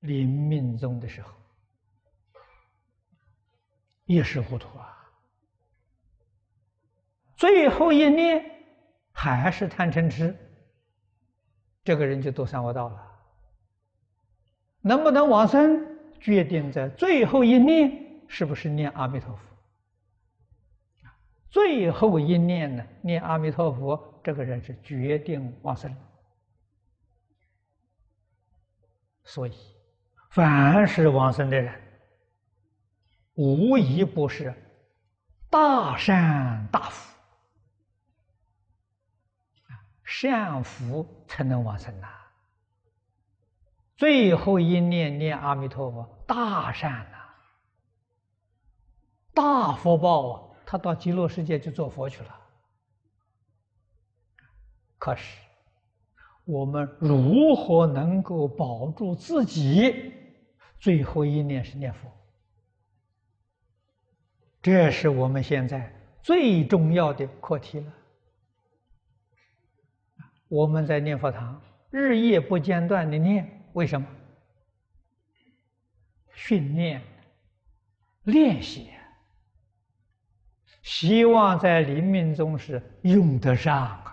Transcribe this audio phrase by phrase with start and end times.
[0.00, 1.32] 临命终的时候，
[4.04, 5.10] 一时糊涂啊，
[7.36, 8.44] 最后一念
[9.12, 10.36] 还是贪嗔痴，
[11.84, 13.04] 这个人就堕三恶道了。
[14.80, 19.42] 能不能往生，决定在最后一念是不是念阿弥陀佛。
[21.50, 25.94] 最后一念呢，念阿弥陀佛，这个人是决定往生。
[29.24, 29.52] 所以，
[30.30, 31.80] 凡是往生的人，
[33.34, 34.54] 无一不是
[35.50, 37.14] 大善大福，
[40.04, 42.08] 善福才能往生呐。
[43.96, 47.18] 最后一念念阿弥陀佛，大善呐，
[49.34, 50.42] 大福报啊！
[50.66, 52.40] 他到极乐世界去做佛去了。
[54.98, 55.38] 可是。
[56.44, 60.14] 我们如何能够保住自己？
[60.78, 62.10] 最后一念是念佛，
[64.62, 67.92] 这是我们现在最重要的课题了。
[70.48, 71.60] 我们在念佛堂
[71.90, 74.06] 日夜不间断的念，为什么？
[76.32, 77.02] 训练、
[78.22, 78.90] 练习，
[80.82, 84.04] 希望在临命终时用得上。